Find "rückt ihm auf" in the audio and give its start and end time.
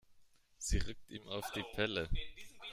0.79-1.51